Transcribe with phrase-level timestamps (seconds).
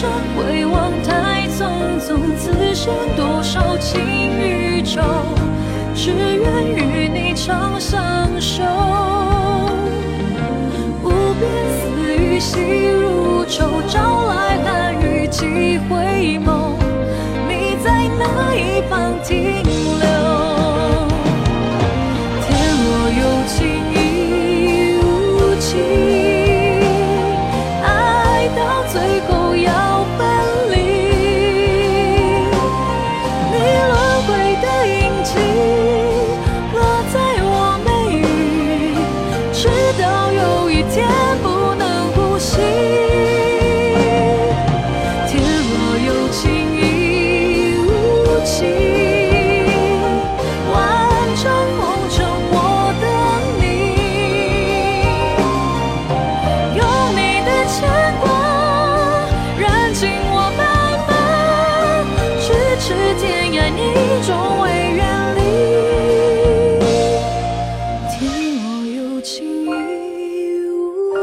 [0.00, 4.00] 生回望太匆匆，此生多少情
[4.40, 5.02] 与愁，
[5.94, 8.00] 只愿与你长相
[8.40, 8.62] 守。
[11.04, 16.72] 无边丝雨细如愁，朝来寒雨几回眸，
[17.46, 19.62] 你在哪一方停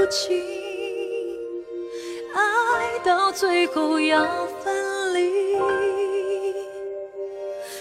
[0.10, 0.42] 情。
[2.34, 4.26] 爱到最后要
[4.64, 5.22] 分离，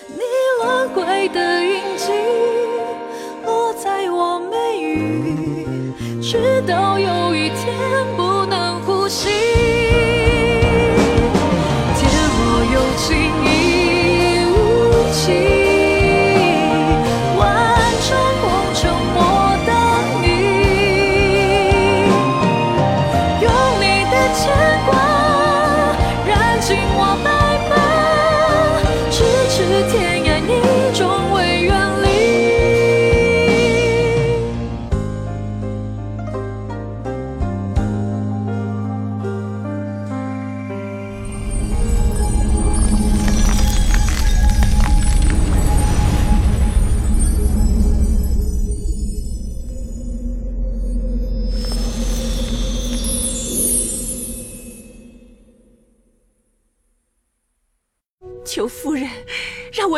[0.09, 0.21] 你
[0.63, 2.13] 轮回的印记
[3.45, 9.46] 落在我眉宇，直到有一天不能呼吸。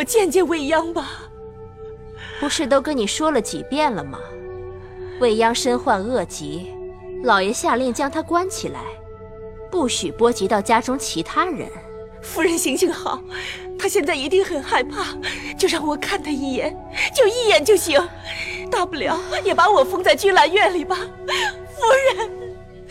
[0.09, 1.29] 见见未央吧。
[2.39, 4.19] 不是都跟你说了几遍了吗？
[5.19, 6.73] 未央身患恶疾，
[7.23, 8.79] 老爷下令将她关起来，
[9.69, 11.69] 不许波及到家中其他人。
[12.23, 13.21] 夫人行行好，
[13.77, 15.15] 她现在一定很害怕，
[15.55, 16.75] 就让我看她一眼，
[17.15, 18.01] 就一眼就行，
[18.71, 20.95] 大不了也把我封在君兰院里吧。
[20.95, 22.31] 夫人，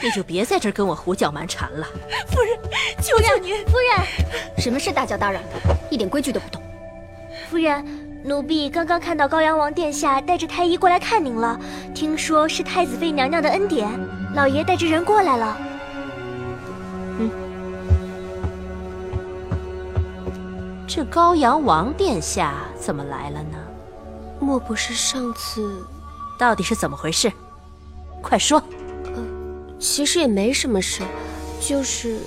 [0.00, 1.84] 你就别在这儿跟我胡搅蛮缠了。
[2.28, 2.56] 夫人，
[3.02, 4.06] 求求您，夫人，
[4.58, 6.62] 什么事大叫大嚷的，一点规矩都不懂。
[7.48, 7.82] 夫人，
[8.24, 11.58] 奴婢刚刚看到高阳王殿下带着太医过来看您了，
[11.94, 13.88] 听说是太子妃娘娘的恩典，
[14.34, 15.56] 老爷带着人过来了。
[20.86, 23.56] 这高阳王殿下怎么来了呢？
[24.38, 25.82] 莫不是上次？
[26.38, 27.32] 到底是怎么回事？
[28.20, 28.62] 快说！
[29.78, 31.02] 其实也没什么事，
[31.60, 32.18] 就是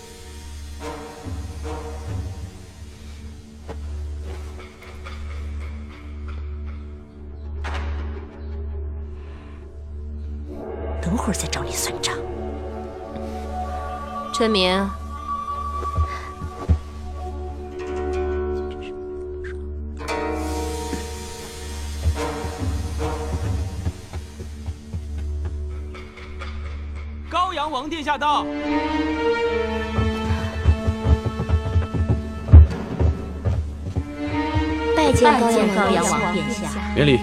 [11.11, 12.15] 等会儿再找你算账。
[14.33, 14.89] 春明，
[27.29, 28.45] 高阳王殿下到。
[34.95, 35.29] 拜见
[35.75, 36.69] 高阳王殿下。
[36.95, 37.19] 免礼。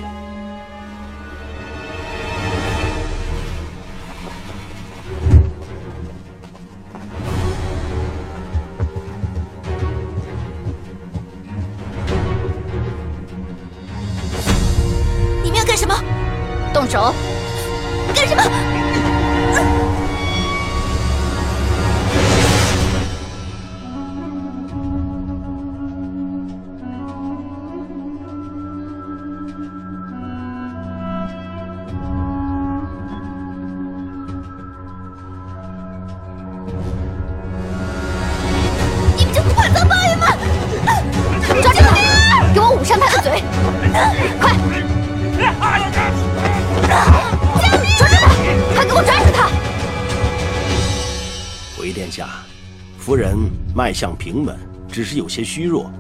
[53.98, 54.56] 脉象平稳，
[54.86, 55.90] 只是有些虚弱，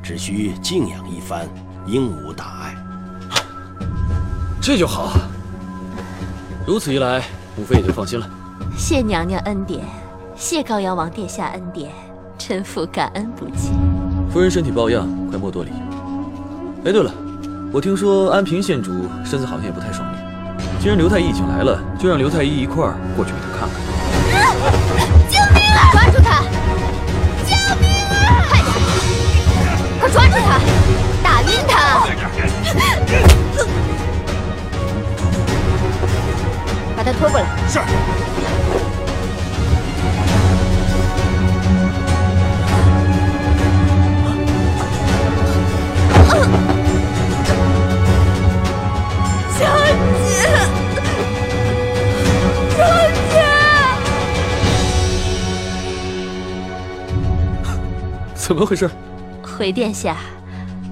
[0.00, 1.48] 只需静养一番，
[1.84, 2.76] 应无大碍。
[4.62, 5.10] 这就好。
[6.64, 7.24] 如此一来，
[7.56, 8.30] 母妃也就放心了。
[8.78, 9.84] 谢娘娘恩典，
[10.36, 11.90] 谢高阳王殿下恩典，
[12.38, 13.72] 臣妇感恩不尽。
[14.32, 15.70] 夫人身体抱恙，快莫多礼。
[16.84, 17.12] 哎，对了，
[17.72, 18.92] 我听说安平县主
[19.24, 20.16] 身子好像也不太爽利。
[20.80, 23.89] 既然刘太医已经来了，就让刘太医一块儿过去给他看看。
[37.70, 37.78] 是。
[49.56, 49.66] 小
[50.26, 50.42] 姐，
[52.76, 52.80] 小
[53.30, 53.38] 姐，
[58.34, 58.90] 怎么回事？
[59.42, 60.16] 回殿下，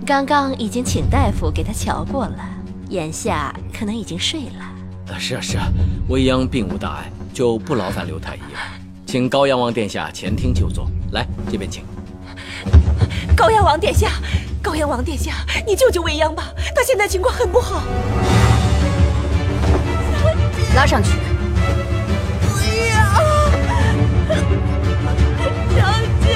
[0.07, 2.37] 刚刚已经请大夫给他瞧过了，
[2.91, 4.68] 眼下可能已经睡了。
[5.11, 5.67] 啊，是啊是啊，
[6.09, 8.59] 未央并无大碍，就不劳烦刘太医了，
[9.07, 10.91] 请高阳王殿下前厅就坐。
[11.13, 11.83] 来，这边请。
[13.35, 14.11] 高阳王殿下，
[14.63, 15.33] 高阳王殿下，
[15.67, 16.45] 你救救未央吧，
[16.75, 17.83] 他现在情况很不好。
[20.75, 21.11] 拉上去。
[22.55, 23.05] 未央，
[25.75, 25.91] 小
[26.21, 26.29] 姐，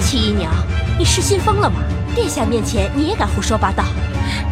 [0.00, 0.52] 七姨娘，
[0.98, 1.76] 你失心疯了吗？
[2.14, 3.84] 殿下面前你也敢胡说八道？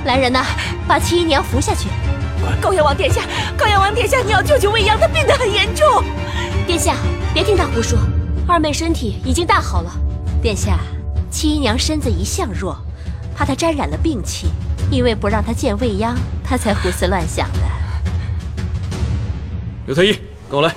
[0.05, 0.45] 来人呐，
[0.87, 1.89] 把七姨娘扶下去。
[2.61, 3.23] 高阳王殿下，
[3.57, 6.05] 高阳王殿下，你要救救未央，她病得很严重。
[6.67, 6.97] 殿下，
[7.35, 7.99] 别听她胡说，
[8.47, 9.93] 二妹身体已经大好了。
[10.41, 10.79] 殿下，
[11.31, 12.77] 七姨娘身子一向弱，
[13.35, 14.49] 怕她沾染了病气，
[14.91, 17.61] 因为不让她见未央，她才胡思乱想的。
[19.87, 20.19] 刘太医，
[20.49, 20.75] 跟我来。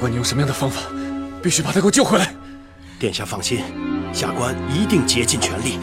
[0.00, 0.80] 管你用什么样的方法，
[1.42, 2.34] 必须把他给我救回来。
[2.98, 3.62] 殿下放心，
[4.14, 5.78] 下官一定竭尽全力。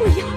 [0.00, 0.28] 未央，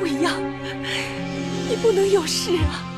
[0.00, 0.32] 未央，
[1.68, 2.91] 你不能有事啊！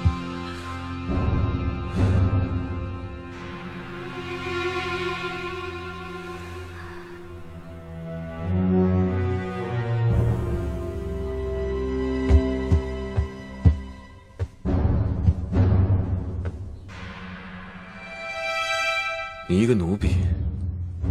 [19.74, 20.10] 个奴婢，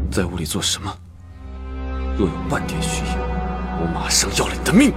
[0.10, 0.96] 在屋里做什么？
[2.18, 3.18] 若有半点虚言，
[3.82, 4.94] 我马上要了你的命！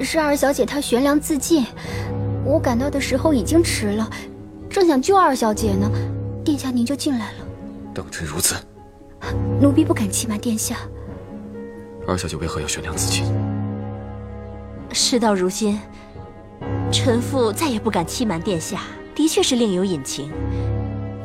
[0.00, 1.64] 是二小姐她悬梁自尽，
[2.44, 4.10] 我赶到的时候已经迟了，
[4.68, 5.90] 正想救二小姐呢，
[6.44, 7.38] 殿下您就进来了。
[7.94, 8.56] 当真如此？
[9.58, 10.76] 奴婢不敢欺瞒殿下。
[12.06, 13.24] 二小姐为何要悬梁自尽？
[14.92, 15.80] 事到如今，
[16.92, 18.82] 臣妇再也不敢欺瞒殿下，
[19.14, 20.30] 的确是另有隐情。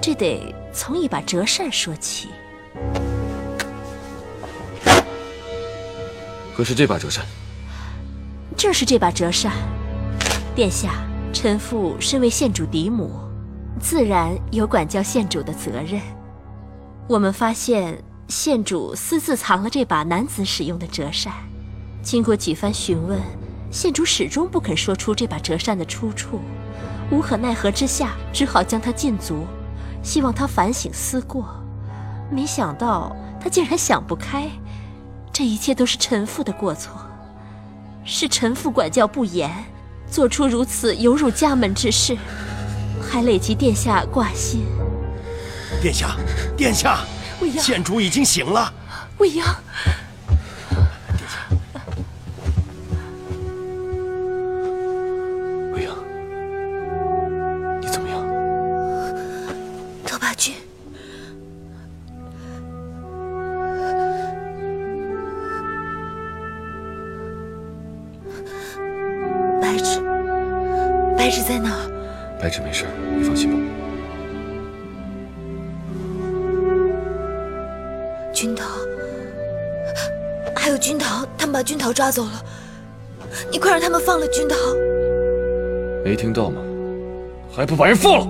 [0.01, 2.29] 这得从一把折扇说起。
[6.55, 7.25] 可是这把折扇？
[8.57, 9.53] 正是这把折扇。
[10.53, 10.91] 殿下，
[11.31, 13.11] 臣妇身为县主嫡母，
[13.79, 16.01] 自然有管教县主的责任。
[17.07, 17.97] 我们发现
[18.27, 21.33] 县主私自藏了这把男子使用的折扇，
[22.03, 23.19] 经过几番询问，
[23.71, 26.41] 县主始终不肯说出这把折扇的出处。
[27.09, 29.45] 无可奈何之下，只好将它禁足。
[30.01, 31.45] 希望他反省思过，
[32.31, 34.49] 没想到他竟然想不开，
[35.31, 36.93] 这一切都是臣妇的过错，
[38.03, 39.51] 是臣妇管教不严，
[40.09, 42.17] 做出如此有辱家门之事，
[43.01, 44.65] 还累及殿下挂心。
[45.81, 46.15] 殿下，
[46.57, 46.99] 殿下，
[47.39, 48.73] 未央，县主已经醒了。
[49.17, 49.45] 未央，
[78.41, 78.63] 君桃，
[80.55, 82.41] 还有君桃，他们把君桃抓走了。
[83.51, 84.55] 你快让他们放了君桃。
[86.05, 86.61] 没听到吗？
[87.51, 88.27] 还不把人放了！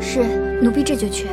[0.00, 0.24] 是，
[0.60, 1.28] 奴婢这就去。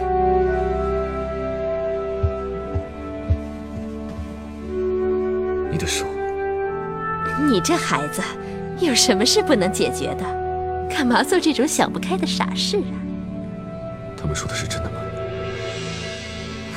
[5.71, 6.05] 你的手，
[7.49, 8.21] 你这孩子，
[8.79, 10.87] 有什么事不能解决的？
[10.87, 12.93] 干嘛做这种想不开的傻事啊？
[14.15, 15.00] 他们说的是真的吗？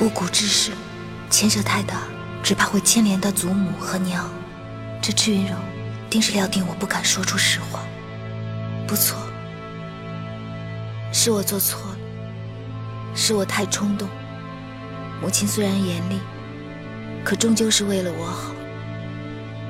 [0.05, 0.71] 巫蛊之事
[1.31, 2.03] 牵涉太大，
[2.43, 4.29] 只怕会牵连到祖母和娘。
[5.01, 5.55] 这赤云柔
[6.11, 7.79] 定是料定我不敢说出实话。
[8.85, 9.17] 不错，
[11.11, 11.97] 是我做错了，
[13.15, 14.07] 是我太冲动。
[15.23, 16.19] 母亲虽然严厉，
[17.23, 18.53] 可终究是为了我好。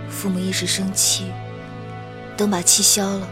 [0.10, 1.32] 父母一时生气，
[2.36, 3.25] 等把气消了，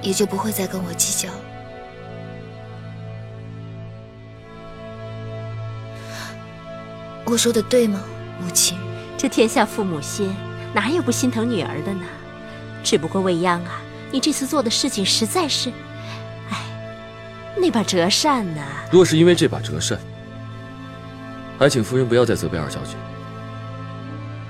[0.00, 1.40] 也就不会再跟我计较了。
[7.26, 8.00] 我说的对吗，
[8.40, 8.78] 母亲？
[9.18, 10.32] 这天下父母心，
[10.72, 12.02] 哪有不心疼女儿的呢？
[12.84, 13.80] 只不过未央啊，
[14.12, 15.70] 你这次做的事情实在是……
[16.50, 16.56] 哎，
[17.56, 18.62] 那把折扇呢？
[18.92, 19.98] 若是因为这把折扇，
[21.58, 22.94] 还请夫人不要再责备二小姐。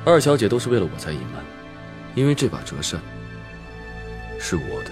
[0.04, 1.42] 二小姐都是为了我才隐瞒，
[2.14, 3.00] 因为这把折扇
[4.38, 4.90] 是我的。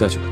[0.00, 0.29] 下去吧。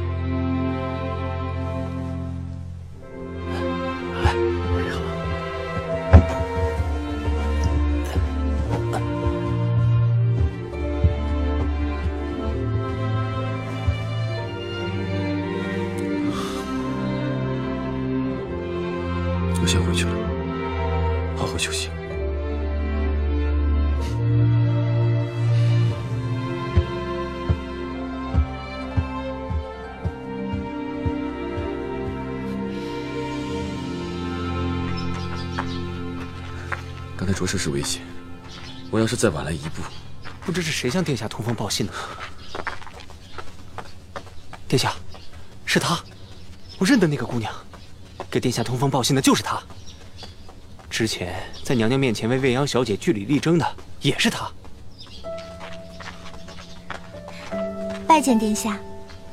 [37.68, 38.00] 是危险，
[38.90, 39.82] 我要是再晚来一步，
[40.40, 41.92] 不知是谁向殿下通风报信呢。
[44.66, 44.94] 殿下，
[45.66, 45.98] 是她，
[46.78, 47.52] 我认得那个姑娘，
[48.30, 49.60] 给殿下通风报信的就是她。
[50.88, 54.50] 之前在娘娘面前为未央小姐据理力争的也是她。
[58.06, 58.78] 拜见殿下，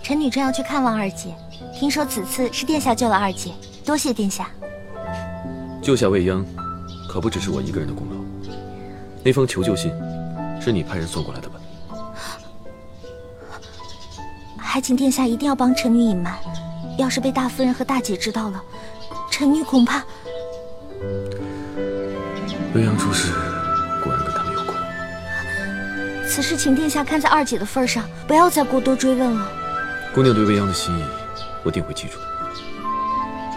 [0.04, 1.34] 臣女正要去看望二姐，
[1.74, 3.54] 听说此次是殿下救了二姐，
[3.86, 4.50] 多谢殿下。
[5.82, 6.46] 救下未央，
[7.16, 8.18] 可不只是我一个人的功劳。
[9.24, 9.90] 那封求救信，
[10.60, 11.56] 是你派人送过来的吧？
[14.58, 16.38] 还请殿下一定要帮臣女隐瞒，
[16.98, 18.62] 要是被大夫人和大姐知道了，
[19.32, 20.04] 臣女恐怕……
[22.74, 23.32] 未央出事，
[24.04, 24.78] 果然跟他们有关。
[26.28, 29.50] 此事请殿下看在二姐的份上，不要再过多追问了。
[30.14, 31.04] 姑娘对未央的心意，
[31.64, 32.26] 我定会记住的。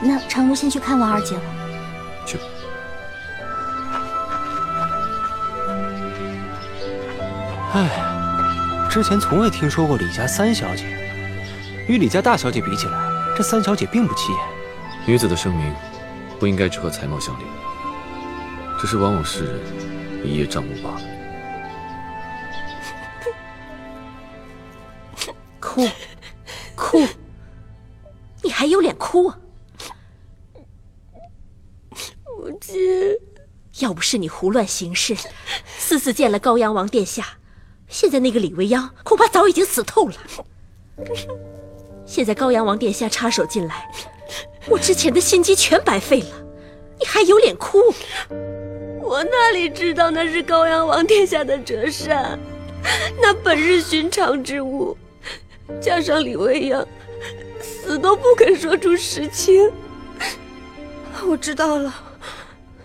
[0.00, 1.42] 那常如先去看望二姐了。
[7.70, 10.84] 唉，之前从未听说过李家三小姐，
[11.86, 12.98] 与李家大小姐比起来，
[13.36, 14.40] 这三小姐并不起眼。
[15.06, 15.74] 女子的声名，
[16.40, 17.46] 不应该只和才貌相连，
[18.80, 19.60] 只是往往世人
[20.24, 21.02] 一叶障目罢了。
[25.60, 25.86] 哭，
[26.74, 27.06] 哭，
[28.42, 29.38] 你还有脸哭啊？
[32.24, 32.74] 母亲，
[33.80, 35.14] 要不是你胡乱行事，
[35.76, 37.37] 私自见了高阳王殿下，
[37.88, 40.14] 现在那个李未央恐怕早已经死透了。
[42.04, 43.90] 现在高阳王殿下插手进来，
[44.68, 46.28] 我之前的心机全白费了，
[46.98, 47.78] 你还有脸哭？
[49.02, 52.38] 我哪里知道那是高阳王殿下的折扇，
[53.20, 54.96] 那本是寻常之物，
[55.80, 56.86] 加上李未央
[57.60, 59.70] 死都不肯说出实情，
[61.26, 61.94] 我知道了，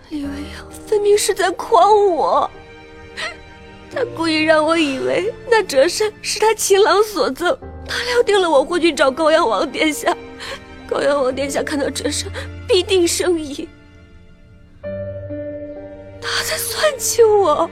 [0.08, 2.50] 李未央分明是在诓我，
[3.94, 7.56] 他故意让我以为那折扇是他情郎所赠。
[7.86, 10.16] 他料定了我会去找高阳王殿下，
[10.88, 12.30] 高阳王殿下看到折扇
[12.66, 13.68] 必定生疑，
[16.20, 17.68] 他在算计我。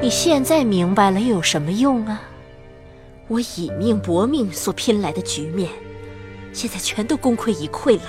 [0.00, 2.22] 你现在明白了又有什么用啊？
[3.28, 5.70] 我以命搏命所拼来的局面，
[6.52, 8.02] 现在全都功亏一篑了。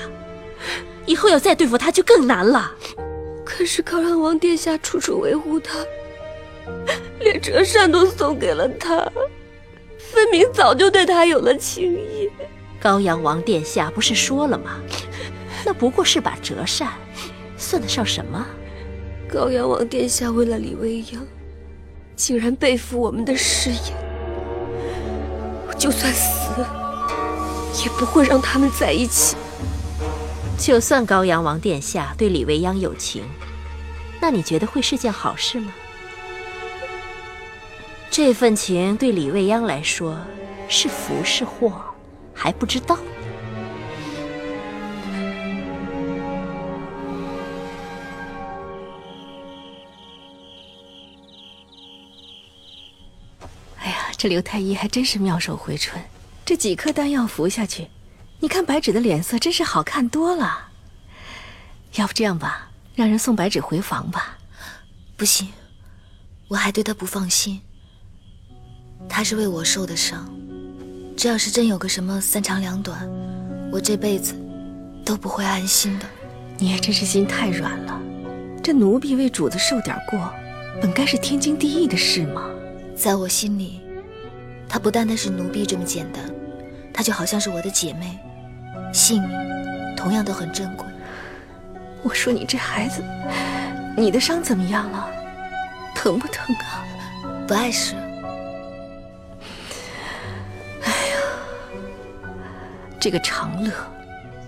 [1.05, 2.71] 以后要再对付他就更难了。
[3.45, 5.77] 可是高阳王殿下处处维护他，
[7.21, 9.09] 连折扇都送给了他。
[9.97, 12.29] 分明早就对他有了情意。
[12.79, 14.81] 高阳王殿下不是说了吗？
[15.65, 16.89] 那不过是把折扇，
[17.55, 18.45] 算得上什么？
[19.31, 21.25] 高阳王殿下为了李未央，
[22.15, 23.79] 竟然背负我们的誓言。
[25.77, 26.65] 就算死，
[27.83, 29.37] 也不会让他们在一起。
[30.57, 33.23] 就算高阳王殿下对李未央有情，
[34.19, 35.71] 那你觉得会是件好事吗？
[38.13, 40.20] 这份情对李未央来说
[40.68, 41.82] 是福是祸
[42.34, 42.98] 还不知道。
[42.98, 43.01] 呢
[53.77, 56.03] 哎呀这刘太医还真是妙手回春
[56.44, 57.88] 这几颗丹药服下去
[58.41, 60.68] 你看白芷的脸色真是好看多了。
[61.94, 64.38] 要不这样吧让人送白芷回房吧。
[65.15, 65.48] 不行
[66.50, 67.62] 我还对她不放心。
[69.08, 70.27] 他是为我受的伤，
[71.17, 73.08] 这要是真有个什么三长两短，
[73.72, 74.34] 我这辈子
[75.05, 76.05] 都不会安心的。
[76.58, 78.00] 你也真是心太软了。
[78.63, 80.31] 这奴婢为主子受点过，
[80.81, 82.43] 本该是天经地义的事嘛。
[82.96, 83.81] 在我心里，
[84.70, 86.24] 她不单单是奴婢这么简单，
[86.93, 88.20] 她就好像是我的姐妹，
[88.93, 89.31] 性命
[89.98, 90.86] 同样都很珍贵。
[92.03, 93.03] 我说你这孩子，
[93.98, 95.10] 你的伤怎么样了？
[95.96, 96.86] 疼不疼啊？
[97.48, 97.96] 不碍事。
[103.01, 103.72] 这个长乐，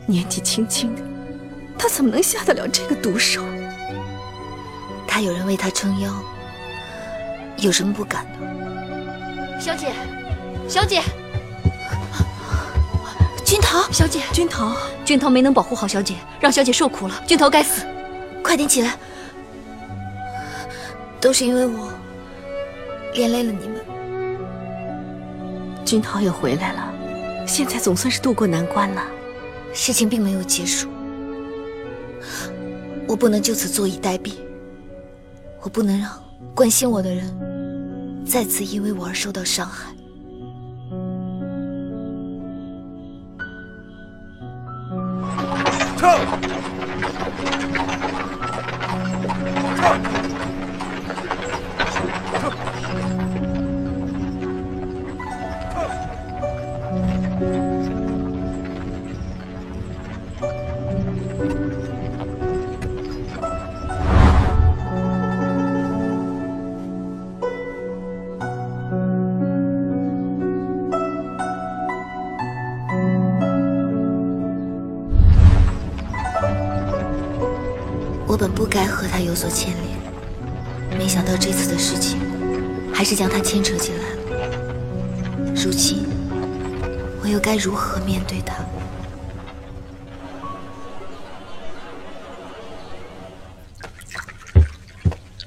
[0.06, 1.02] 年纪轻轻的，
[1.76, 3.44] 他怎么能下得了这个毒手？
[5.08, 6.14] 他有人为他撑腰，
[7.58, 9.60] 有什么不敢的？
[9.60, 9.88] 小姐，
[10.70, 11.02] 小姐，
[13.44, 17.24] 君桃，小姐，君桃，君桃没能保护好小姐，让小姐受苦了。
[17.26, 17.84] 君桃该死！
[18.44, 18.96] 快点起来，
[21.20, 21.92] 都是因为我
[23.16, 23.82] 连累了你们。
[25.84, 26.93] 君桃也回来了，
[27.46, 29.04] 现在总算是渡过难关了。
[29.74, 30.88] 事情并没有结束，
[33.08, 34.34] 我不能就此坐以待毙。
[35.62, 36.12] 我不能让
[36.54, 39.94] 关心我的人再次因为我而受到伤害。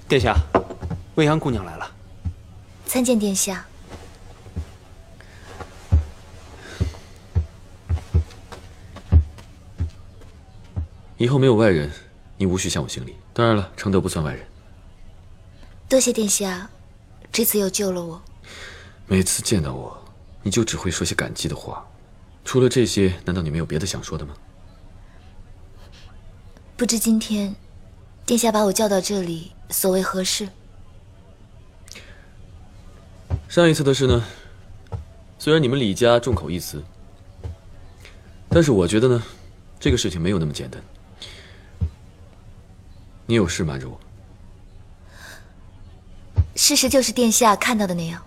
[0.08, 0.36] 殿下，
[1.16, 1.90] 未央姑娘来了。
[2.86, 3.66] 参见殿下。
[11.16, 11.90] 以后没有外人，
[12.36, 13.16] 你无需向我行礼。
[13.32, 14.46] 当然了，承德不算外人。
[15.88, 16.70] 多谢殿下，
[17.32, 18.22] 这次又救了我。
[19.06, 20.00] 每次见到我，
[20.42, 21.84] 你就只会说些感激的话。
[22.44, 24.34] 除了这些，难道你没有别的想说的吗？
[26.76, 27.52] 不知今天，
[28.26, 30.48] 殿下把我叫到这里，所为何事？
[33.48, 34.24] 上一次的事呢？
[35.38, 36.82] 虽然你们李家众口一词，
[38.48, 39.22] 但是我觉得呢，
[39.78, 40.82] 这个事情没有那么简单。
[43.26, 43.96] 你有事瞒着我？
[46.56, 48.20] 事实就是殿下看到的那样。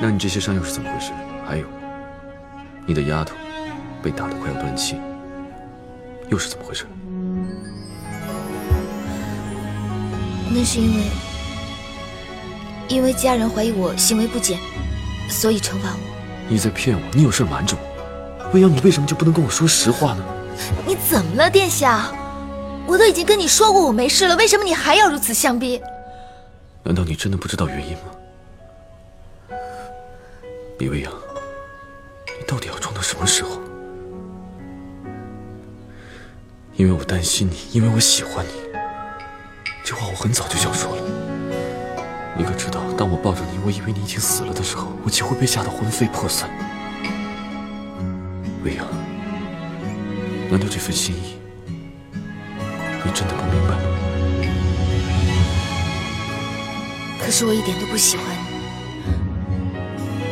[0.00, 1.12] 那你这些伤又是怎么回事？
[1.44, 1.66] 还有，
[2.88, 3.36] 你的丫头
[4.02, 4.96] 被打得快要断气，
[6.30, 6.86] 又是怎么回事？
[10.50, 11.02] 那是因为，
[12.88, 14.58] 因为家人怀疑我行为不检，
[15.28, 15.98] 所以惩罚我。
[16.48, 17.02] 你在骗我！
[17.12, 20.24] 你有事瞒着我，未央，你为什么就不能跟我说实话呢？
[20.86, 22.10] 你怎么了，殿下？
[22.86, 25.78] 我都已经跟你说过我没事了，为什么你还要如此相逼？
[26.82, 29.58] 难道你真的不知道原因吗？
[30.78, 31.27] 李未央，你
[32.48, 33.60] 到底要装到什么时候？
[36.76, 38.52] 因为我担心你，因为我喜欢你，
[39.84, 41.02] 这话我很早就想说了。
[42.38, 46.48] 你可知道，当我抱着你，我以为你已经死了的时候，我几乎被吓得魂飞魄散。
[48.64, 48.86] 未央，
[50.50, 53.82] 难道这份心意，你真的不明白吗？
[57.20, 58.40] 可是我一点都不喜欢你，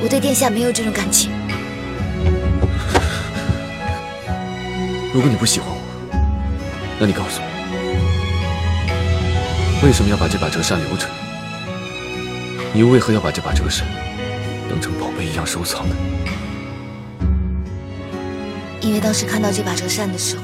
[0.03, 1.31] 我对殿下没有这种感情。
[5.17, 5.79] 如果你不喜欢我，
[7.01, 7.47] 那你告诉我，
[9.83, 11.07] 为什么要把这把折扇留着？
[12.75, 13.89] 你又为何要把这把折扇
[14.69, 15.97] 当成宝贝一样收藏呢？
[18.83, 20.43] 因为当时看到这把折扇的时候，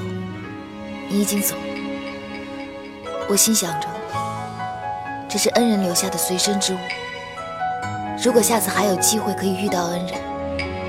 [1.10, 1.62] 你已经走了。
[3.28, 3.86] 我心想着，
[5.28, 6.78] 这是恩人留下的随身之物。
[8.24, 10.14] 如果下次还有机会可以遇到恩人，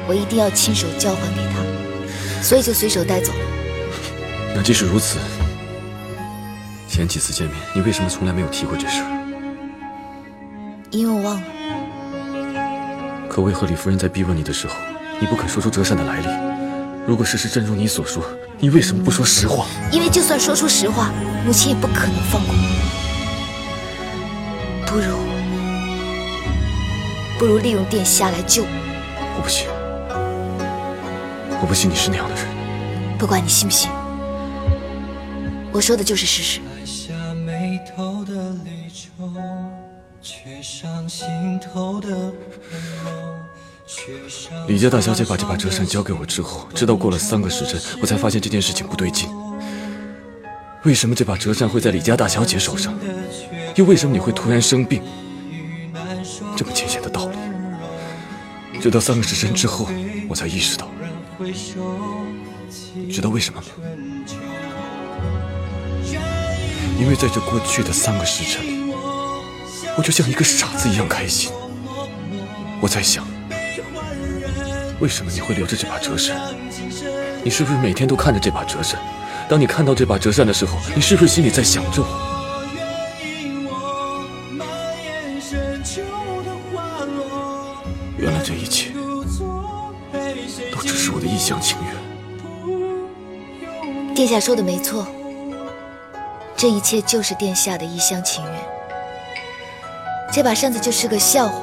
[0.07, 1.59] 我一定要亲手交还给他，
[2.41, 3.39] 所以就随手带走了。
[4.55, 5.17] 那即使如此，
[6.87, 9.07] 前几次见面，你为什么从来没有提过这事儿？
[10.91, 11.43] 因为我忘了。
[13.27, 14.75] 可为何李夫人在逼问你的时候，
[15.19, 16.27] 你不肯说出折扇的来历？
[17.07, 18.23] 如果事实真如你所说，
[18.59, 19.65] 你为什么不说实话？
[19.91, 21.11] 因为就算说出实话，
[21.45, 22.59] 母亲也不可能放过我。
[24.85, 25.17] 不如，
[27.39, 28.69] 不如利用殿下来救我。
[29.35, 29.67] 我不信，
[31.59, 32.45] 我不信你是那样的人。
[33.17, 33.89] 不管你信不信，
[35.73, 36.61] 我说的就是事实。
[44.67, 49.27] 李家大小姐把这把折扇交给我之后，直到过了三个时辰，我才发现这件事情不对劲。
[50.83, 52.93] 为什么这把折扇会在李家大小姐手上？
[53.75, 55.01] 又为什么你会突然生病？
[56.55, 59.89] 这么浅显的道理，直到三个时辰之后，
[60.29, 60.87] 我才意识到。
[63.11, 63.67] 知道为什么吗？
[67.03, 68.93] 因为在这过去的三个时辰里。
[69.97, 71.51] 我就像一个傻子一样开心。
[72.79, 73.27] 我在想，
[75.01, 76.37] 为什么你会留着这把折扇？
[77.43, 78.97] 你是不是每天都看着这把折扇？
[79.49, 82.07] 当你看到这把折扇的时候，你是不是心里在想着我？
[88.17, 88.93] 原来这一切
[90.71, 91.93] 都只是我的一厢情愿。
[94.15, 95.05] 殿下说的没错，
[96.63, 98.53] 这一切就是殿下的一厢情愿。
[100.31, 101.57] 这把扇子就是个笑话，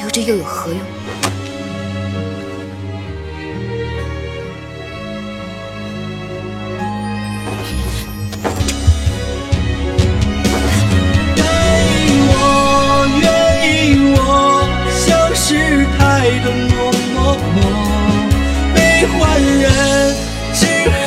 [0.00, 0.80] 留着又有何用？
[12.28, 13.30] 我愿
[13.70, 14.66] 意，我
[15.06, 17.56] 像是太多么么么，
[18.74, 19.62] 悲欢人
[20.54, 21.06] 只衡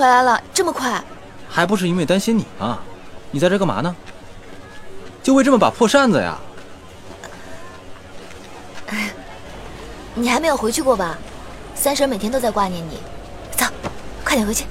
[0.00, 0.98] 回来了，这么快？
[1.46, 2.78] 还不是因为担心你呢？
[3.30, 3.94] 你在这干嘛呢？
[5.22, 6.38] 就为这么把破扇子呀？
[8.86, 9.10] 哎
[10.14, 11.18] 你还没有回去过吧？
[11.74, 12.98] 三婶每天都在挂念你。
[13.50, 13.66] 走，
[14.24, 14.64] 快点回去。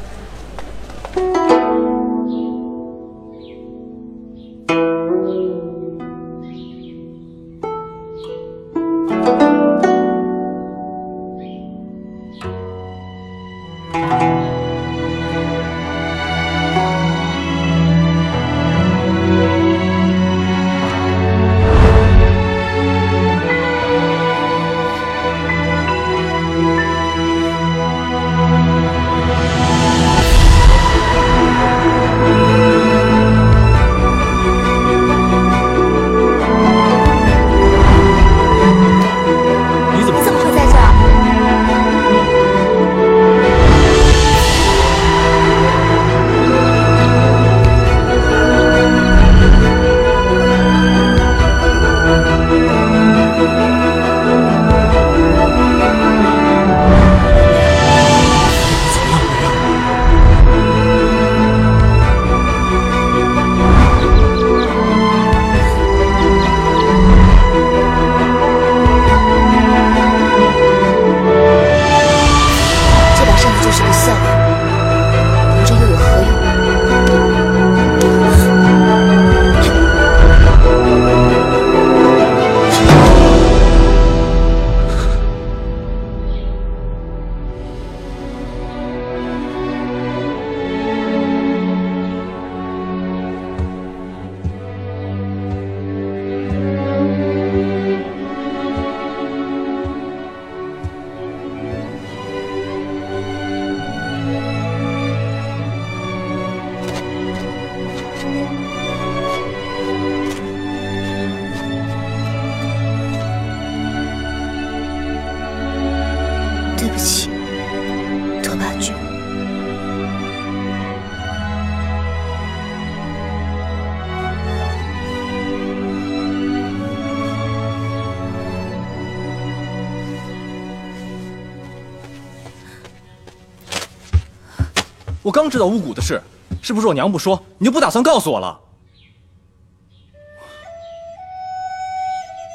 [135.49, 136.21] 刚知道巫蛊的事，
[136.61, 138.55] 是不是我娘不说，你就不打算告诉我了？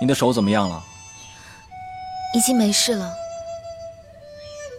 [0.00, 0.80] 你的手怎么样了？
[2.34, 3.12] 已经没事了。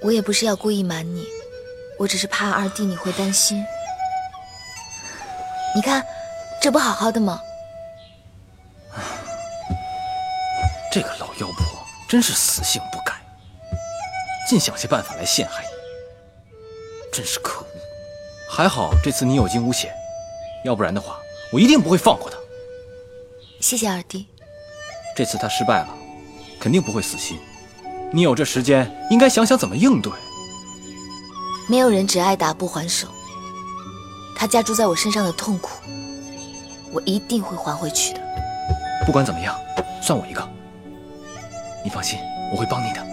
[0.01, 1.25] 我也不是要故意瞒你，
[1.99, 3.61] 我只是怕二弟你会担心。
[5.75, 6.01] 你看，
[6.61, 7.41] 这不好好的吗？
[10.89, 13.11] 这个老妖婆真是死性不改，
[14.47, 15.69] 尽想些办法来陷害你，
[17.11, 17.64] 真是可恶。
[18.55, 19.91] 还好这次你有惊无险，
[20.63, 21.17] 要不然的话，
[21.51, 22.37] 我一定不会放过他。
[23.59, 24.27] 谢谢二弟。
[25.13, 25.89] 这次他失败了，
[26.57, 27.37] 肯定不会死心。
[28.13, 30.09] 你有这时间，应该想想怎么应对。
[31.67, 33.09] 没有人只爱打不还手。
[34.37, 35.71] 他加诸在我身上的痛苦，
[36.93, 38.21] 我一定会还回去的。
[39.05, 39.53] 不管怎么样，
[40.01, 40.49] 算我一个。
[41.83, 42.17] 你放心，
[42.53, 43.05] 我会帮你的。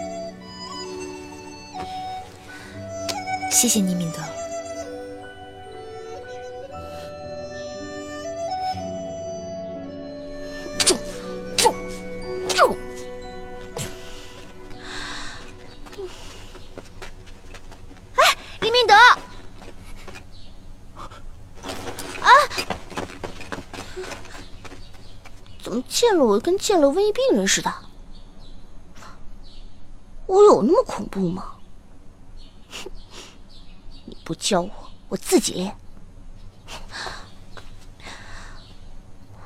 [3.51, 4.19] 谢谢你，敏德。
[26.13, 27.73] 见了我跟见了瘟疫病人似的？
[30.27, 31.55] 我有那么恐怖吗？
[34.05, 34.69] 你不教我，
[35.09, 35.75] 我自己练。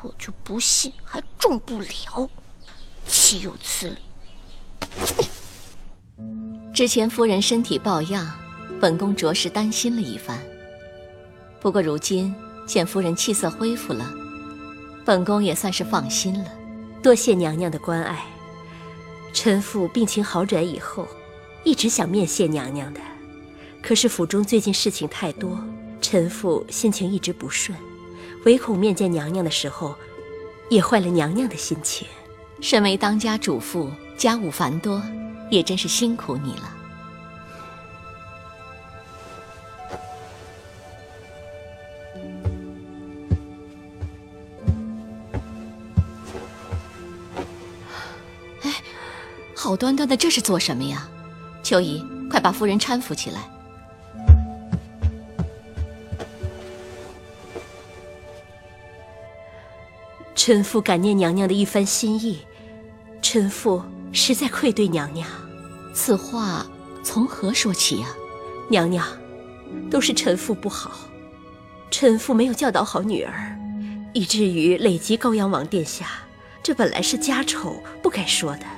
[0.01, 2.29] 我就不信还中不了，
[3.05, 3.97] 岂有此理！
[6.73, 8.29] 之前夫人身体抱恙，
[8.81, 10.37] 本宫着实担心了一番。
[11.61, 14.11] 不过如今见夫人气色恢复了，
[15.05, 16.51] 本宫也算是放心了。
[17.07, 18.21] 多谢娘娘的关爱。
[19.31, 21.07] 臣妇病情好转以后，
[21.63, 22.99] 一直想面谢娘娘的，
[23.81, 25.57] 可是府中最近事情太多，
[26.01, 27.79] 臣妇心情一直不顺，
[28.43, 29.95] 唯恐面见娘娘的时候，
[30.69, 32.05] 也坏了娘娘的心情。
[32.59, 35.01] 身为当家主妇，家务繁多，
[35.49, 36.75] 也真是辛苦你了。
[49.67, 51.09] 好端端的，这是做什么呀？
[51.61, 52.01] 秋姨，
[52.31, 53.41] 快把夫人搀扶起来。
[60.33, 62.39] 臣妇感念娘娘的一番心意，
[63.21, 65.27] 臣妇实在愧对娘娘。
[65.93, 66.65] 此话
[67.03, 68.07] 从何说起呀？
[68.69, 69.05] 娘娘，
[69.91, 70.91] 都是臣妇不好，
[71.91, 73.59] 臣妇没有教导好女儿，
[74.13, 76.07] 以至于累及高阳王殿下。
[76.63, 78.76] 这本来是家丑，不该说的。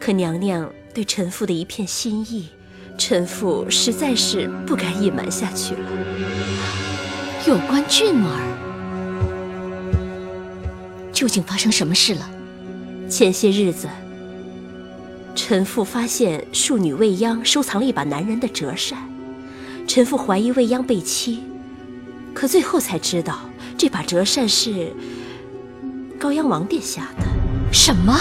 [0.00, 2.48] 可娘娘对臣妇的一片心意，
[2.96, 5.80] 臣妇实在是不敢隐瞒下去了。
[7.46, 8.56] 有关俊儿。
[11.12, 12.30] 究竟发生什么事了？
[13.10, 13.86] 前些日子，
[15.34, 18.98] 臣妇发现庶女未央收藏了一把男人的折扇，
[19.86, 21.42] 臣妇怀疑未央被欺，
[22.32, 23.40] 可最后才知道
[23.76, 24.94] 这把折扇是
[26.18, 27.26] 高阳王殿下的。
[27.70, 28.18] 什么？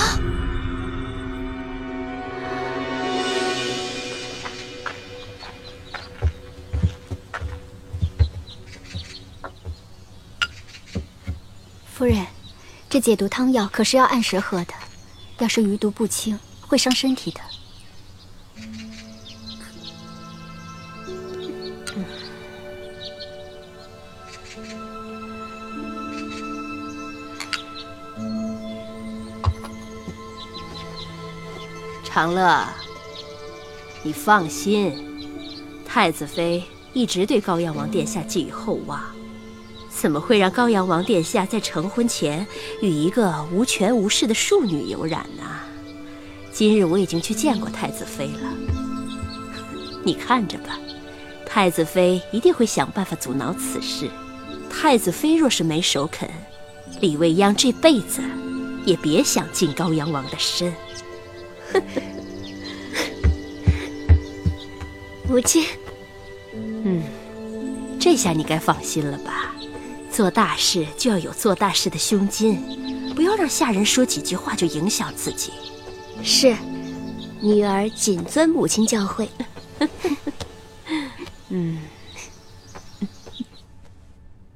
[12.00, 12.26] 夫人。
[12.90, 14.74] 这解毒汤药可是要按时喝的，
[15.40, 17.42] 要是余毒不清，会伤身体的。
[32.06, 32.66] 长乐，
[34.04, 34.96] 你放心，
[35.86, 39.19] 太子妃一直对高阳王殿下寄予厚望。
[40.00, 42.48] 怎么会让高阳王殿下在成婚前
[42.82, 45.44] 与一个无权无势的庶女有染呢？
[46.54, 48.54] 今日我已经去见过太子妃了，
[50.02, 50.80] 你看着吧，
[51.46, 54.10] 太子妃一定会想办法阻挠此事。
[54.70, 56.30] 太子妃若是没首肯，
[57.02, 58.22] 李未央这辈子
[58.86, 60.74] 也别想进高阳王的身。
[65.28, 65.66] 母亲，
[66.54, 67.04] 嗯，
[68.00, 69.54] 这下你该放心了吧？
[70.20, 72.60] 做大事就要有做大事的胸襟，
[73.16, 75.54] 不要让下人说几句话就影响自己。
[76.22, 76.54] 是，
[77.42, 79.30] 女儿谨遵母亲教诲。
[81.48, 81.80] 嗯，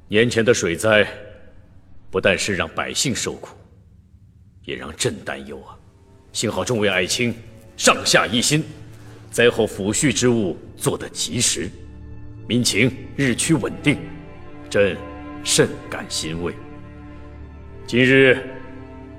[0.09, 1.07] 年前的水灾，
[2.11, 3.55] 不但是让百姓受苦，
[4.65, 5.79] 也让朕担忧啊。
[6.33, 7.33] 幸好众位爱卿
[7.77, 8.65] 上下一心，
[9.31, 11.69] 灾后抚恤之物做得及时，
[12.49, 13.97] 民情日趋稳定，
[14.69, 14.97] 朕
[15.43, 16.53] 甚感欣慰。
[17.85, 18.37] 今日，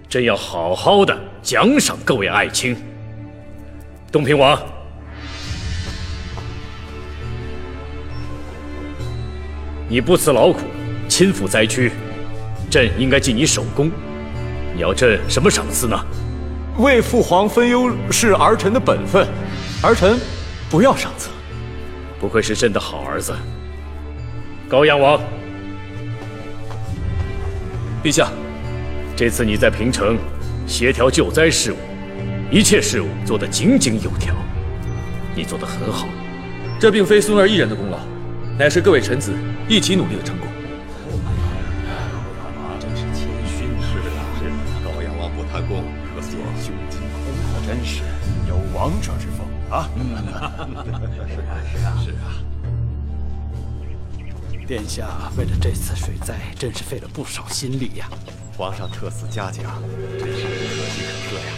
[0.09, 2.77] 朕要好好的奖赏各位爱卿。
[4.11, 4.59] 东平王，
[9.89, 10.61] 你不辞劳苦，
[11.09, 11.93] 亲赴灾区，
[12.71, 13.91] 朕应该记你首功。
[14.75, 15.99] 你要朕什么赏赐呢？
[16.79, 19.29] 为父皇分忧是儿臣的本分，
[19.83, 20.19] 儿臣
[20.71, 21.29] 不要赏赐。
[22.19, 23.33] 不愧是朕的好儿子，
[24.69, 25.21] 高阳王。
[28.05, 28.29] 陛下，
[29.17, 30.19] 这次你在平城
[30.67, 31.77] 协调救灾事务，
[32.51, 34.35] 一切事务做得井井有条，
[35.35, 36.07] 你做得很好。
[36.79, 37.99] 这并非孙儿一人的功劳，
[38.59, 39.33] 乃是各位臣子
[39.67, 40.47] 一起努力的成果。
[42.79, 44.45] 真是谦逊是啊，是
[44.85, 45.83] 高阳王不贪功，
[46.15, 48.03] 可所胸襟宽阔，真是
[48.47, 49.89] 有王者之风啊！
[51.33, 52.37] 是啊，是啊，是啊。
[54.67, 58.09] 殿下为了这次水灾，真是费了不少心力呀。
[58.57, 59.83] 皇上特赐嘉奖，
[60.19, 60.49] 真是可
[60.89, 61.53] 喜可贺呀。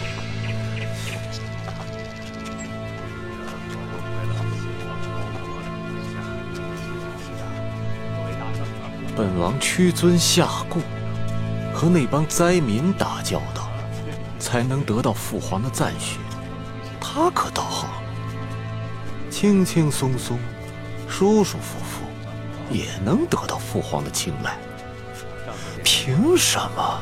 [9.15, 10.81] 本王屈尊下顾，
[11.73, 13.69] 和那帮灾民打交道，
[14.37, 16.19] 才能得到父皇的赞许。
[16.99, 18.03] 他可倒好，
[19.29, 20.37] 轻轻松松，
[21.07, 21.86] 舒舒服服，
[22.69, 24.57] 也能得到父皇的青睐。
[25.83, 27.01] 凭什么？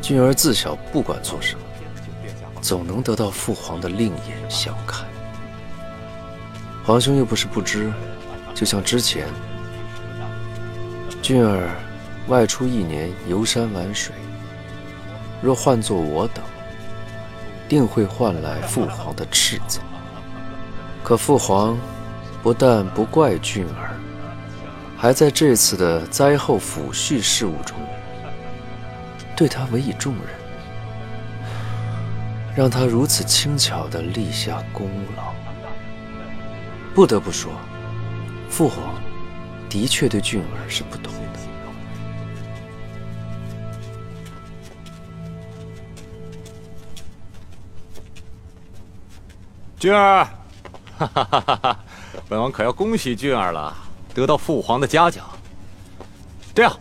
[0.00, 1.60] 俊儿自小不管做什么，
[2.60, 5.06] 总能得到父皇的另眼相看。
[6.84, 7.92] 皇兄又不是不知，
[8.54, 9.26] 就像之前。
[11.20, 11.68] 俊儿
[12.28, 14.14] 外出一年游山玩水，
[15.42, 16.42] 若换做我等，
[17.68, 19.80] 定会换来父皇的斥责。
[21.04, 21.78] 可父皇
[22.42, 23.94] 不但不怪俊儿，
[25.00, 27.74] 还在这次的灾后抚恤事务中，
[29.34, 30.24] 对他委以重任，
[32.54, 35.32] 让他如此轻巧地立下功劳。
[36.94, 37.50] 不得不说，
[38.50, 38.94] 父皇。
[39.70, 41.38] 的确对俊儿是不同的。
[49.78, 50.28] 俊儿，
[50.98, 51.84] 哈哈哈哈哈！
[52.28, 53.74] 本王可要恭喜俊儿了，
[54.14, 55.28] 得到父皇的嘉奖。
[56.54, 56.78] 这样，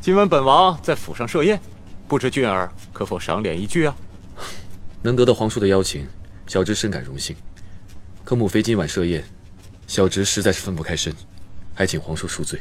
[0.00, 1.60] 今晚本王在府上设宴，
[2.08, 3.94] 不知俊儿可否赏脸一聚啊？
[5.02, 6.06] 能得到皇叔的邀请，
[6.46, 7.36] 小侄深感荣幸。
[8.24, 9.24] 可母妃今晚设宴，
[9.86, 11.14] 小侄实在是分不开身。
[11.74, 12.60] 还请皇叔恕罪。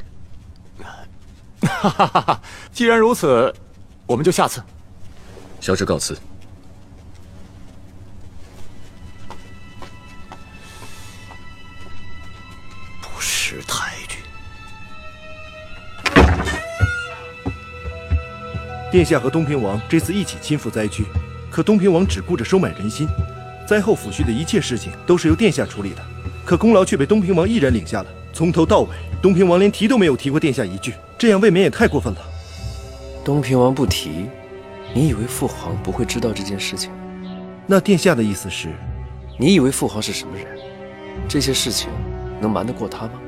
[1.61, 2.41] 哈哈哈哈！
[2.71, 3.51] 既然如此，
[4.05, 4.61] 我们就下次。
[5.61, 6.15] 小侄告辞。
[18.95, 21.03] 殿下和东平王这次一起亲赴灾区，
[21.51, 23.05] 可东平王只顾着收买人心，
[23.67, 26.01] 灾后抚恤的一切事情都是由殿下处理的，
[26.45, 28.05] 可功劳却被东平王一人领下了。
[28.31, 28.87] 从头到尾，
[29.21, 32.21] 东平王连提都没有提过殿下一句，这样未免也太过分了。
[33.21, 34.27] 东平王不提，
[34.93, 36.89] 你以为父皇不会知道这件事情？
[37.67, 38.69] 那殿下的意思是，
[39.37, 40.47] 你以为父皇是什么人？
[41.27, 41.89] 这些事情
[42.39, 43.19] 能瞒得过他吗？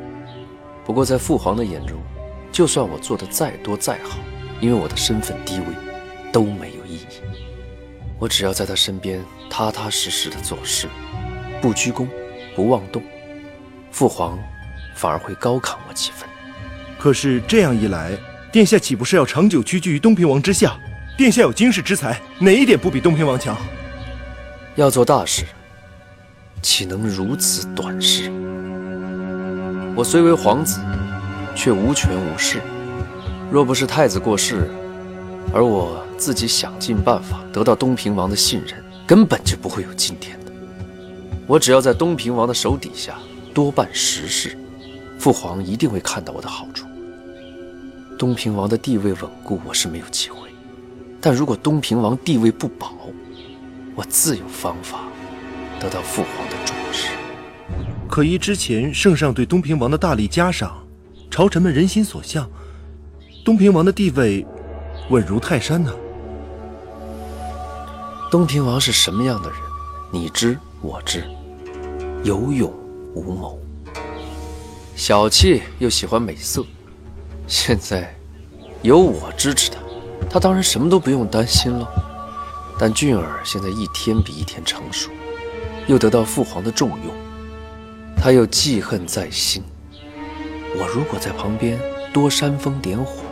[0.85, 1.97] 不过在父皇的眼中，
[2.53, 4.17] 就算我做的再多再好，
[4.59, 5.65] 因为我的身份低微，
[6.31, 7.21] 都没有意义。
[8.19, 10.87] 我只要在他身边踏踏实实的做事，
[11.61, 12.07] 不居功，
[12.55, 13.01] 不妄动，
[13.91, 14.37] 父皇。
[14.95, 16.27] 反而会高看我几分。
[16.97, 18.17] 可是这样一来，
[18.51, 20.75] 殿下岂不是要长久屈居于东平王之下？
[21.15, 23.55] 殿下有经世之才，哪一点不比东平王强？
[24.73, 25.43] 要做大事，
[26.63, 28.31] 岂能如此短视？
[29.95, 30.81] 我虽为皇子，
[31.55, 32.59] 却无权无势。
[33.49, 34.69] 若不是太子过世，
[35.53, 40.51] 而我自己想尽办法得到东平王的信任，根本就不会有今天的。
[41.47, 43.17] 我只要在东平王的手底下
[43.53, 44.57] 多办实事。
[45.17, 46.85] 父皇一定会看到我的好处。
[48.19, 50.49] 东平王的地位稳固，我是没有机会；
[51.21, 52.93] 但如果东平王地位不保，
[53.95, 54.99] 我自有方法
[55.79, 57.07] 得到父皇的重视。
[58.09, 60.85] 可依之前圣上对东平王的大力嘉赏，
[61.31, 62.47] 朝臣们人心所向，
[63.47, 64.45] 东平王的地位
[65.09, 65.95] 稳如泰山呢。
[68.29, 69.57] 东平王是什么样的人，
[70.11, 71.23] 你知我知，
[72.25, 72.69] 有勇
[73.15, 73.57] 无谋。
[74.97, 76.61] 小气又喜欢美色，
[77.47, 78.13] 现在
[78.81, 79.77] 有我支持他，
[80.29, 81.87] 他当然什么都不用担心了。
[82.77, 85.09] 但俊儿现在一天比一天成熟，
[85.87, 87.15] 又得到父皇的重用，
[88.17, 89.63] 他又记恨在心。
[90.77, 91.79] 我如果在旁边
[92.11, 93.23] 多煽风点火，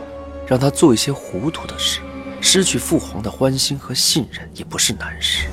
[0.46, 2.00] 让他做一些糊涂的事，
[2.40, 5.48] 失去父皇的欢心和信任也不是难事。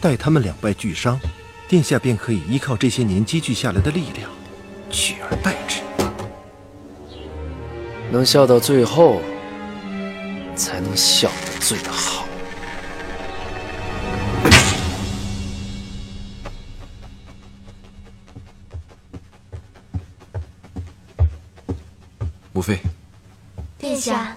[0.00, 1.18] 待他们两败俱伤，
[1.66, 4.30] 殿下便可以依靠这些年积聚下来的力量，
[4.90, 5.80] 取而代之。
[8.10, 9.20] 能笑到最后，
[10.54, 12.26] 才能笑得最好。
[22.52, 22.97] 母妃，殿
[23.98, 24.36] 下，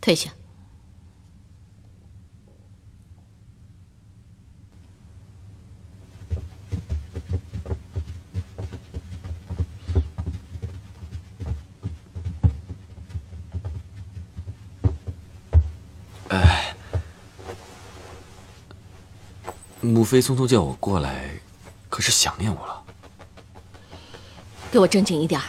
[0.00, 0.30] 退下。
[16.28, 16.74] 哎，
[19.80, 21.30] 母妃匆匆叫我过来，
[21.88, 22.82] 可是想念我了？
[24.70, 25.44] 给我正经一点儿，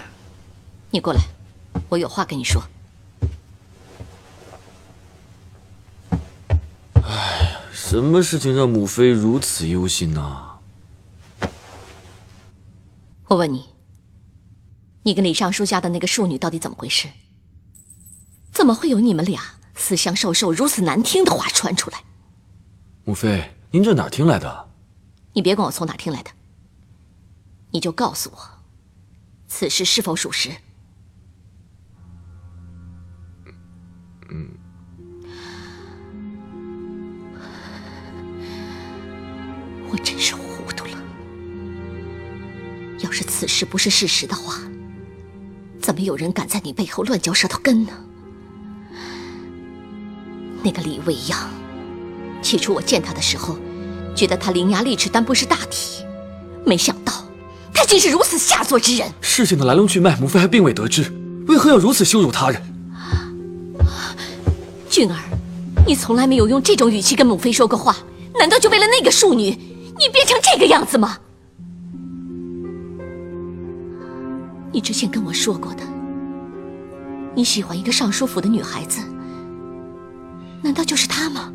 [0.93, 1.19] 你过来，
[1.89, 2.61] 我有话跟你说。
[7.03, 10.59] 哎，什么事情让母妃如此忧心呢？
[13.25, 13.69] 我问你，
[15.01, 17.07] 你跟李尚书家的那个庶女到底怎么回事？
[18.51, 19.41] 怎么会有你们俩
[19.73, 22.03] 私相授受如此难听的话传出来？
[23.03, 24.69] 母妃，您这哪儿听来的？
[25.33, 26.29] 你别管我从哪儿听来的，
[27.71, 28.37] 你就告诉我，
[29.47, 30.51] 此事是否属实？
[43.33, 44.59] 此事不是事实的话，
[45.81, 47.91] 怎么有人敢在你背后乱嚼舌头根呢？
[50.61, 51.49] 那个李未央，
[52.43, 53.57] 起初我见他的时候，
[54.15, 56.05] 觉得他伶牙俐齿，但不是大体，
[56.63, 57.11] 没想到
[57.73, 59.11] 他竟是如此下作之人。
[59.19, 61.11] 事情的来龙去脉，母妃还并未得知，
[61.47, 62.61] 为何要如此羞辱他人？
[64.87, 65.17] 俊儿，
[65.87, 67.97] 你从来没有用这种语气跟母妃说过话，
[68.39, 71.17] 难道就为了那个庶女，你变成这个样子吗？
[74.73, 75.83] 你之前跟我说过的，
[77.35, 78.99] 你喜欢一个尚书府的女孩子，
[80.63, 81.53] 难道就是她吗？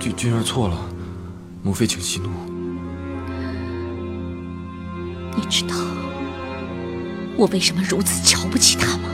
[0.00, 0.78] 君君儿错了，
[1.62, 2.30] 母妃请息怒。
[5.36, 5.74] 你知道
[7.36, 9.10] 我为什么如此瞧不起她吗？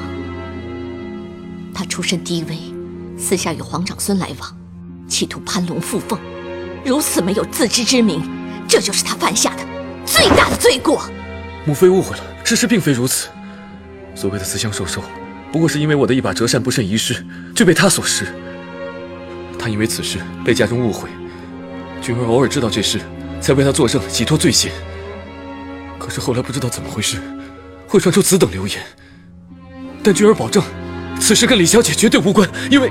[1.81, 2.59] 他出身低微，
[3.19, 4.57] 私下与皇长孙来往，
[5.09, 6.21] 企图攀龙附凤，
[6.85, 8.21] 如此没有自知之明，
[8.69, 9.65] 这就是他犯下的
[10.05, 11.03] 最大的罪过。
[11.65, 13.31] 母妃误会了，事实并非如此。
[14.15, 15.03] 所谓的私相授受，
[15.51, 17.25] 不过是因为我的一把折扇不慎遗失，
[17.57, 18.27] 就被他所失。
[19.59, 21.09] 他因为此事被家中误会，
[22.03, 23.01] 君儿偶尔知道这事，
[23.41, 24.71] 才为他作证，洗脱罪嫌。
[25.99, 27.23] 可是后来不知道怎么回事，
[27.89, 28.83] 会传出此等流言。
[30.03, 30.63] 但君儿保证，
[31.21, 32.89] 此事跟李小姐绝对无关，因为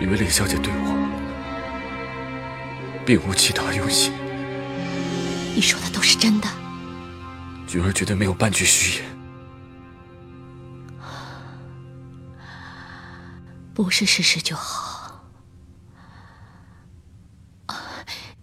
[0.00, 0.94] 因为李小姐对我
[3.04, 4.12] 并无其他用心。
[5.56, 6.48] 你说的都是真的。
[7.66, 9.16] 君儿绝对没有半句虚言。
[13.74, 15.24] 不是事实就好。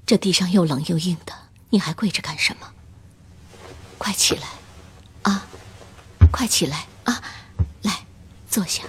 [0.06, 1.34] 这地上又冷又硬的，
[1.70, 2.68] 你还跪着干什么？
[3.98, 4.63] 快起来，啊！
[6.34, 7.22] 快起来啊！
[7.84, 8.00] 来，
[8.50, 8.82] 坐下。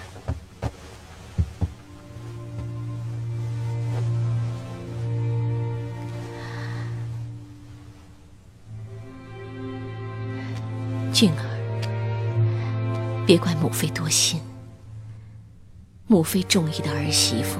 [11.13, 11.45] 俊儿，
[13.27, 14.41] 别怪母妃多心。
[16.07, 17.59] 母妃中意的儿媳妇，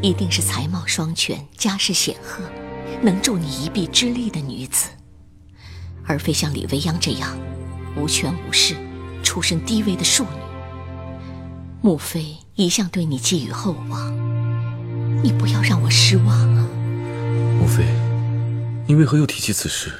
[0.00, 2.42] 一定是才貌双全、家世显赫、
[3.02, 4.88] 能助你一臂之力的女子，
[6.06, 7.38] 而非像李未央这样
[7.94, 8.74] 无权无势、
[9.38, 10.40] 出身低微的庶女。
[11.80, 14.12] 母妃一向对你寄予厚望，
[15.22, 16.66] 你不要让我失望啊！
[17.56, 17.84] 母妃，
[18.84, 19.92] 您为何又提起此事？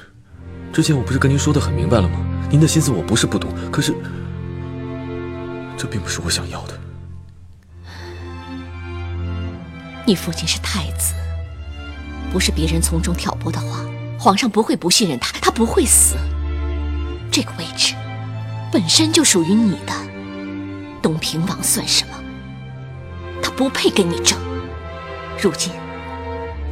[0.73, 2.19] 之前我不是跟您说的很明白了吗？
[2.51, 3.95] 您的心思我不是不懂，可是
[5.77, 6.77] 这并不是我想要的。
[10.05, 11.13] 你父亲是太子，
[12.29, 13.85] 不是别人从中挑拨的话，
[14.19, 16.17] 皇上不会不信任他，他不会死。
[17.31, 17.95] 这个位置
[18.71, 19.93] 本身就属于你的，
[21.01, 22.13] 东平王算什么？
[23.41, 24.37] 他不配跟你争。
[25.41, 25.71] 如今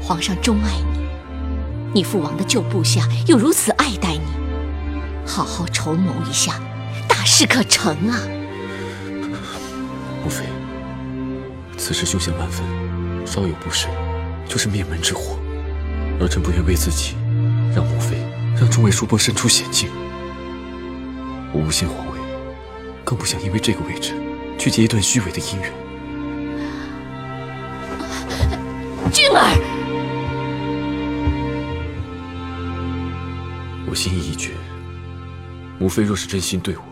[0.01, 1.07] 皇上钟爱你，
[1.93, 4.21] 你父王的旧部下又如此爱戴你，
[5.25, 6.53] 好好筹谋一下，
[7.07, 8.19] 大事可成啊！
[10.23, 10.43] 母妃，
[11.77, 12.63] 此时凶险万分，
[13.25, 13.89] 稍有不慎，
[14.47, 15.39] 就是灭门之祸。
[16.19, 17.15] 儿臣不愿为自己，
[17.73, 18.17] 让母妃，
[18.59, 19.89] 让众位叔伯身处险境。
[21.53, 22.19] 我无心皇位，
[23.03, 24.13] 更不想因为这个位置
[24.59, 25.71] 去结一段虚伪的姻缘。
[29.11, 29.39] 俊儿，
[33.89, 34.51] 我心意已决。
[35.79, 36.83] 母妃若是真心对我，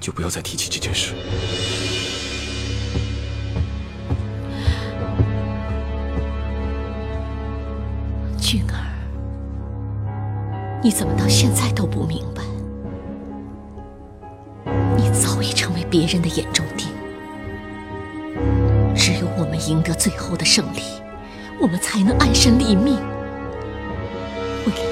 [0.00, 1.14] 就不要再提起这件事。
[8.38, 8.74] 俊儿，
[10.82, 12.42] 你怎么到现在都不明白？
[15.92, 16.88] 别人的眼中钉。
[18.96, 20.80] 只有我们赢得最后的胜利，
[21.60, 22.96] 我们才能安身立命。
[24.64, 24.82] 为了你，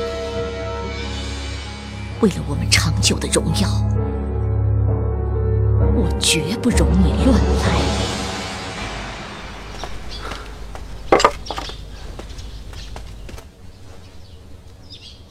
[2.20, 3.70] 为了我们长久的荣耀，
[5.96, 7.80] 我绝不容你乱来。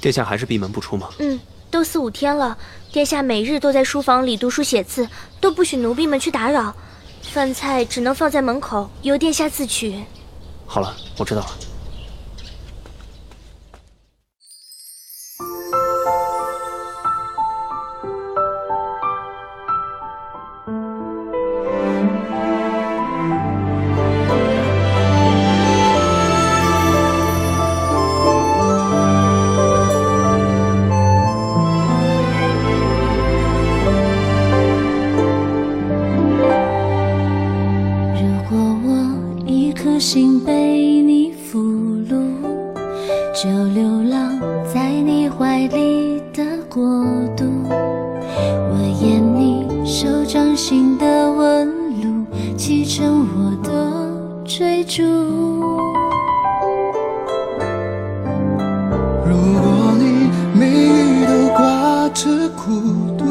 [0.02, 1.10] 殿下还是闭门不出吗？
[1.20, 1.40] 嗯，
[1.80, 2.58] 都四五天了，
[2.92, 5.08] 殿下每日都在书房里读书写字，
[5.40, 6.76] 都不许奴婢们去打扰。
[7.22, 10.04] 饭菜只能放在门口，由殿下自取。
[10.66, 11.69] 好了，我知道了。
[50.60, 51.70] 心的纹
[52.02, 52.26] 路，
[52.58, 53.72] 启程我的
[54.44, 55.02] 追逐。
[59.26, 59.32] 如
[59.62, 62.60] 果你眉宇都挂着孤
[63.18, 63.24] 独，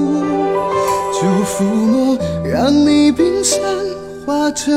[1.13, 2.17] 就抚摸，
[2.51, 3.61] 让你冰山
[4.25, 4.73] 化成